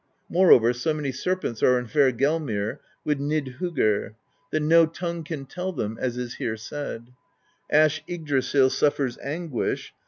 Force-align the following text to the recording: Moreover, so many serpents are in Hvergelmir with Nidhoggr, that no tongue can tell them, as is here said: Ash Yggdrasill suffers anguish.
Moreover, 0.29 0.73
so 0.73 0.95
many 0.95 1.11
serpents 1.11 1.61
are 1.61 1.77
in 1.77 1.85
Hvergelmir 1.85 2.79
with 3.05 3.19
Nidhoggr, 3.19 4.15
that 4.49 4.59
no 4.59 4.87
tongue 4.87 5.23
can 5.23 5.45
tell 5.45 5.71
them, 5.71 5.99
as 6.01 6.17
is 6.17 6.33
here 6.37 6.57
said: 6.57 7.11
Ash 7.71 8.01
Yggdrasill 8.09 8.71
suffers 8.71 9.19
anguish. 9.19 9.93